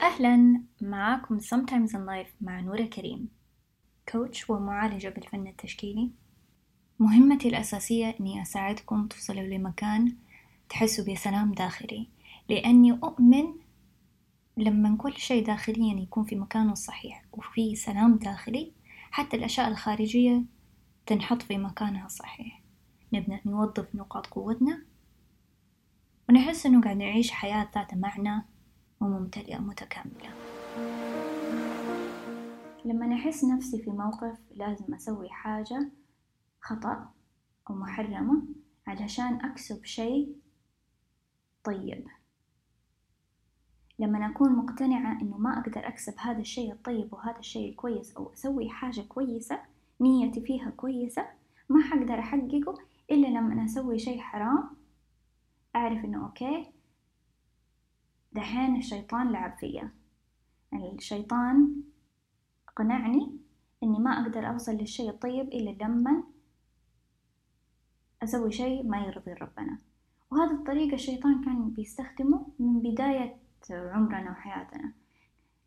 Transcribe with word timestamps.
أهلا. 0.00 0.62
معاكم 0.80 1.40
Sometimes 1.40 1.90
in 1.90 2.06
Life 2.06 2.32
مع 2.40 2.60
نورة 2.60 2.82
كريم. 2.82 3.28
كوتش 4.08 4.50
ومعالجة 4.50 5.08
بالفن 5.08 5.46
التشكيلي. 5.46 6.10
مهمتي 6.98 7.48
الأساسية 7.48 8.16
إني 8.20 8.42
أساعدكم 8.42 9.06
توصلوا 9.06 9.42
لمكان 9.42 10.16
تحسوا 10.68 11.12
بسلام 11.12 11.52
داخلي. 11.52 12.08
لأني 12.48 12.92
أؤمن 12.92 13.44
لما 14.56 14.96
كل 14.96 15.12
شيء 15.12 15.46
داخليا 15.46 16.00
يكون 16.00 16.24
في 16.24 16.36
مكانه 16.36 16.72
الصحيح 16.72 17.24
وفي 17.32 17.76
سلام 17.76 18.16
داخلي 18.16 18.72
حتى 19.10 19.36
الأشياء 19.36 19.68
الخارجية 19.68 20.42
تنحط 21.06 21.42
في 21.42 21.58
مكانها 21.58 22.06
الصحيح. 22.06 22.62
نبدأ 23.12 23.40
نوظف 23.46 23.94
نقاط 23.94 24.26
قوتنا 24.26 24.82
ونحس 26.28 26.66
إنه 26.66 26.82
قاعد 26.82 26.96
نعيش 26.96 27.30
حياة 27.30 27.70
ذات 27.74 27.94
معنى 27.94 28.46
وممتلئة 29.00 29.58
متكاملة. 29.58 30.30
لما 32.84 33.14
أحس 33.14 33.44
نفسي 33.44 33.82
في 33.82 33.90
موقف 33.90 34.38
لازم 34.54 34.94
أسوي 34.94 35.28
حاجة 35.28 35.90
خطأ 36.60 37.10
أو 37.70 37.74
محرمة 37.74 38.42
علشان 38.86 39.40
أكسب 39.44 39.84
شيء 39.84 40.36
طيب. 41.64 42.06
لما 43.98 44.30
أكون 44.30 44.52
مقتنعة 44.56 45.20
إنه 45.22 45.38
ما 45.38 45.58
أقدر 45.58 45.88
أكسب 45.88 46.14
هذا 46.18 46.40
الشيء 46.40 46.72
الطيب 46.72 47.12
وهذا 47.12 47.38
الشيء 47.38 47.70
الكويس 47.70 48.16
أو 48.16 48.32
أسوي 48.32 48.68
حاجة 48.70 49.00
كويسة 49.00 49.60
نيتي 50.00 50.40
فيها 50.40 50.70
كويسة 50.70 51.26
ما 51.68 51.82
حقدر 51.82 52.18
أحققه 52.18 52.78
إلا 53.10 53.26
لما 53.26 53.64
أسوي 53.64 53.98
شيء 53.98 54.20
حرام. 54.20 54.70
أعرف 55.76 56.04
إنه 56.04 56.24
أوكي 56.26 56.66
دحين 58.32 58.76
الشيطان 58.76 59.32
لعب 59.32 59.58
فيا. 59.58 59.90
الشيطان 60.72 61.82
أقنعني 62.68 63.36
إني 63.82 63.98
ما 63.98 64.10
أقدر 64.10 64.48
أوصل 64.48 64.72
للشيء 64.72 65.10
الطيب 65.10 65.48
إلا 65.48 65.84
لما 65.84 66.22
أسوي 68.22 68.52
شيء 68.52 68.82
ما 68.82 68.98
يرضي 68.98 69.32
ربنا. 69.32 69.78
وهذه 70.30 70.52
الطريقة 70.52 70.94
الشيطان 70.94 71.44
كان 71.44 71.70
بيستخدمه 71.70 72.46
من 72.58 72.80
بداية 72.80 73.36
عمرنا 73.70 74.30
وحياتنا. 74.30 74.92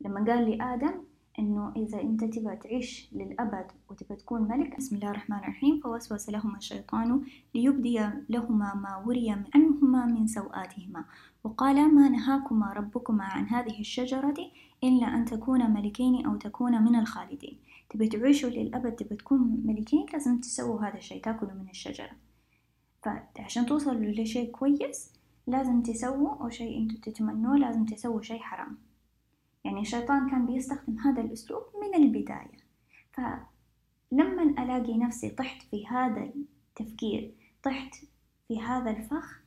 لما 0.00 0.24
قال 0.24 0.50
لي 0.50 0.74
آدم 0.74 1.04
إنه 1.38 1.72
إذا 1.76 2.00
أنت 2.00 2.24
تبغى 2.24 2.56
تعيش 2.56 3.08
للأبد 3.12 3.66
وتبغى 3.90 4.16
تكون 4.16 4.42
ملك 4.42 4.76
بسم 4.76 4.96
الله 4.96 5.10
الرحمن 5.10 5.36
الرحيم. 5.38 5.80
فوسوس 5.80 6.30
لهما 6.30 6.56
الشيطان 6.56 7.22
ليبدي 7.54 8.00
لهما 8.28 8.74
ما 8.74 8.96
وري 9.06 9.30
عنهما 9.54 10.06
من 10.06 10.26
سوآتهما. 10.26 11.04
وقال 11.44 11.94
ما 11.94 12.08
نهاكما 12.08 12.72
ربكما 12.72 13.24
عن 13.24 13.48
هذه 13.48 13.80
الشجرة 13.80 14.34
إلا 14.84 15.06
أن 15.06 15.24
تكونا 15.24 15.68
ملكين 15.68 16.26
أو 16.26 16.36
تكونا 16.36 16.80
من 16.80 16.96
الخالدين. 16.96 17.58
تبي 17.90 18.08
تعيشوا 18.08 18.50
للأبد 18.50 18.92
تبي 18.92 19.16
تكون 19.16 19.62
ملكين 19.64 20.06
لازم 20.12 20.40
تسووا 20.40 20.80
هذا 20.80 20.96
الشيء 20.96 21.22
تأكلوا 21.22 21.52
من 21.52 21.68
الشجرة. 21.70 22.10
فعشان 23.02 23.66
توصلوا 23.66 24.04
لشيء 24.04 24.50
كويس 24.50 25.12
لازم 25.46 25.82
تسووا 25.82 26.42
أو 26.42 26.48
شيء 26.48 26.82
أنتوا 26.82 27.12
تتمنوه 27.12 27.56
لازم 27.56 27.84
تسووا 27.84 28.22
شيء 28.22 28.40
حرام. 28.40 28.78
يعني 29.64 29.80
الشيطان 29.80 30.30
كان 30.30 30.46
بيستخدم 30.46 30.98
هذا 30.98 31.20
الأسلوب 31.22 31.62
من 31.82 31.94
البداية. 31.94 32.62
فلما 33.12 34.42
ألاقي 34.42 34.98
نفسي 34.98 35.30
طحت 35.30 35.62
في 35.62 35.86
هذا 35.86 36.32
التفكير 36.70 37.34
طحت 37.62 37.94
في 38.48 38.60
هذا 38.60 38.90
الفخ 38.90 39.42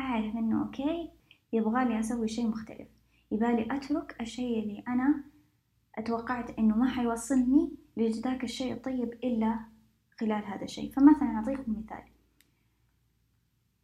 أعرف 0.00 0.36
إنه 0.36 0.62
okay 0.62 1.10
يبغالي 1.52 2.00
أسوي 2.00 2.28
شيء 2.28 2.48
مختلف. 2.48 2.88
يبالي 3.30 3.76
أترك 3.76 4.16
الشيء 4.20 4.62
اللي 4.62 4.84
أنا 4.88 5.24
أتوقعت 5.94 6.58
إنه 6.58 6.76
ما 6.76 6.88
حيوصلني 6.90 7.70
لذاك 7.96 8.44
الشيء 8.44 8.72
الطيب 8.72 9.12
إلا 9.12 9.60
خلال 10.20 10.44
هذا 10.44 10.64
الشيء. 10.64 10.92
فمثلا 10.92 11.28
أعطيكم 11.28 11.72
مثال. 11.78 12.11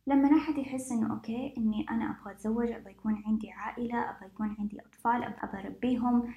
لما 0.08 0.36
أحد 0.36 0.58
يحس 0.58 0.92
إنه 0.92 1.12
okay 1.12 1.54
إني 1.58 1.86
أنا 1.91 2.04
أبغى 2.10 2.32
أتزوج 2.32 2.70
أبغى 2.70 2.91
يكون 2.91 3.22
عندي 3.26 3.50
عائلة 3.50 4.10
أبغى 4.10 4.26
يكون 4.26 4.56
عندي 4.58 4.80
أطفال 4.80 5.22
أبغى 5.22 5.66
أربيهم 5.66 6.34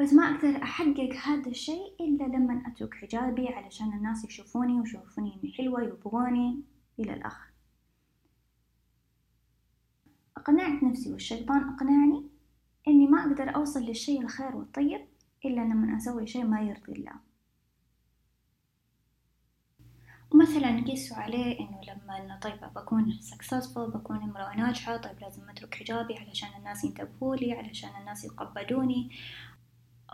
بس 0.00 0.12
ما 0.12 0.24
أقدر 0.24 0.62
أحقق 0.62 1.12
هذا 1.24 1.50
الشيء 1.50 1.94
إلا 2.00 2.24
لما 2.24 2.62
أترك 2.66 2.94
حجابي 2.94 3.48
علشان 3.48 3.92
الناس 3.92 4.24
يشوفوني 4.24 4.80
ويشوفوني 4.80 5.40
إني 5.42 5.52
حلوة 5.52 5.82
يبغوني 5.82 6.62
إلى 6.98 7.14
الآخر. 7.14 7.50
أقنعت 10.36 10.82
نفسي 10.82 11.12
والشيطان 11.12 11.68
أقنعني 11.68 12.28
إني 12.88 13.06
ما 13.06 13.22
أقدر 13.22 13.54
أوصل 13.56 13.80
للشيء 13.80 14.22
الخير 14.22 14.56
والطيب 14.56 15.00
إلا 15.44 15.60
لما 15.60 15.96
أسوي 15.96 16.26
شيء 16.26 16.44
ما 16.44 16.60
يرضي 16.60 16.92
الله. 16.92 17.27
ومثلا 20.30 20.84
قيسوا 20.84 21.16
عليه 21.16 21.60
إنه 21.60 21.80
لما 21.88 22.38
طيب 22.42 22.60
بكون 22.76 23.18
successful 23.20 23.78
بكون 23.78 24.22
امرأة 24.22 24.56
ناجحة 24.56 24.96
طيب 24.96 25.20
لازم 25.20 25.50
أترك 25.50 25.74
حجابي 25.74 26.16
علشان 26.16 26.48
الناس 26.58 26.84
ينتبهوا 26.84 27.36
لي 27.36 27.52
علشان 27.52 27.90
الناس 28.00 28.24
يقبلوني 28.24 29.10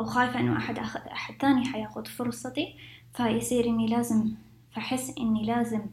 أو 0.01 0.05
خايفة 0.05 0.41
إنه 0.41 0.57
أحد 0.57 0.79
أخذ 0.79 1.01
أحد 1.01 1.35
تاني 1.39 1.65
حياخد 1.65 2.07
فرصتي. 2.09 2.77
فيصير 3.15 3.65
إني 3.65 3.87
لازم 3.87 4.35
فأحس 4.73 5.15
إني 5.19 5.47
لازم 5.47 5.87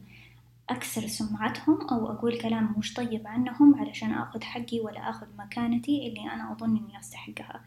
أكسر 0.70 1.08
سمعتهم 1.08 1.88
أو 1.92 2.12
أقول 2.12 2.42
كلام 2.42 2.76
مش 2.78 2.94
طيب 2.94 3.28
عنهم 3.28 3.76
علشان 3.80 4.14
أخذ 4.14 4.44
حقي 4.44 4.80
ولا 4.80 5.10
أخذ 5.10 5.28
مكانتي 5.38 6.08
اللي 6.08 6.22
أنا 6.34 6.52
أظن 6.52 6.78
إني 6.78 7.00
أستحقها. 7.00 7.66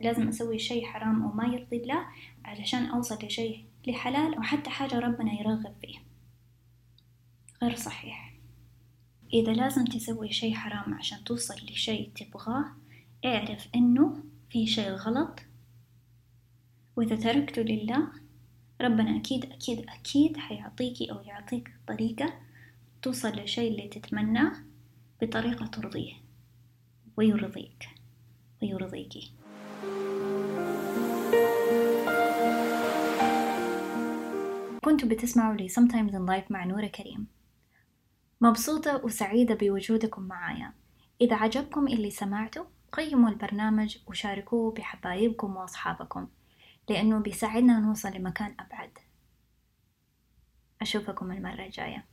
لازم 0.00 0.28
أسوي 0.28 0.58
شيء 0.58 0.86
حرام 0.86 1.22
أو 1.22 1.32
ما 1.32 1.44
يرضي 1.44 1.76
الله 1.76 2.06
علشان 2.44 2.86
أوصل 2.86 3.26
لشيء 3.26 3.64
لحلال 3.86 4.34
أو 4.34 4.42
حتى 4.42 4.70
حاجة 4.70 4.98
ربنا 4.98 5.32
يرغب 5.32 5.74
فيه 5.80 5.98
غير 7.62 7.76
صحيح. 7.76 8.34
إذا 9.32 9.52
لازم 9.52 9.84
تسوي 9.84 10.32
شيء 10.32 10.54
حرام 10.54 10.94
عشان 10.94 11.24
توصل 11.24 11.54
لشيء 11.54 12.10
تبغاه 12.14 12.64
اعرف 13.24 13.68
إنه 13.74 14.24
في 14.50 14.66
شيء 14.66 14.90
غلط. 14.90 15.40
وإذا 16.96 17.16
تركته 17.16 17.62
لله 17.62 18.08
ربنا 18.80 19.16
أكيد 19.16 19.44
أكيد 19.44 19.84
أكيد 19.88 20.36
حيعطيكي 20.36 21.12
أو 21.12 21.20
يعطيك 21.20 21.70
طريقة 21.88 22.40
توصل 23.02 23.28
للشيء 23.28 23.70
اللي 23.70 23.88
تتمناه 23.88 24.52
بطريقة 25.22 25.66
ترضيه. 25.66 26.12
ويرضيك. 27.16 27.88
ويرضيكي. 28.62 29.32
كنتوا 34.96 35.08
بتسمعوا 35.08 35.54
لي 35.54 35.68
Sometimes 35.68 36.10
in 36.10 36.28
Life 36.28 36.50
مع 36.50 36.64
نورة 36.64 36.86
كريم. 36.86 37.26
مبسوطة 38.40 39.04
وسعيدة 39.04 39.54
بوجودكم 39.54 40.22
معايا. 40.22 40.72
إذا 41.20 41.36
عجبكم 41.36 41.88
اللي 41.88 42.10
سمعته 42.10 42.66
قيموا 42.92 43.30
البرنامج 43.30 43.98
وشاركوه 44.06 44.72
بحبايبكم 44.72 45.56
وأصحابكم 45.56 46.28
لأنه 46.88 47.18
بيساعدنا 47.18 47.78
نوصل 47.78 48.08
لمكان 48.08 48.54
أبعد. 48.60 48.98
أشوفكم 50.82 51.32
المرة 51.32 51.64
الجاية. 51.64 52.04